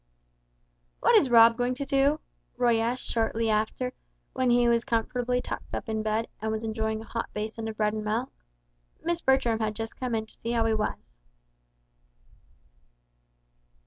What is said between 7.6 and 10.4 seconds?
of bread and milk. Miss Bertram had just come in to